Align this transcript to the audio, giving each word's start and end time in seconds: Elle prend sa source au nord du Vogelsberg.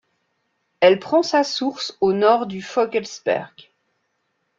Elle 0.79 0.97
prend 0.99 1.21
sa 1.21 1.43
source 1.43 1.95
au 2.01 2.11
nord 2.11 2.47
du 2.47 2.59
Vogelsberg. 2.59 3.69